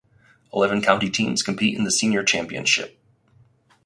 [0.51, 2.97] Eleven county teams compete in the Senior Championship.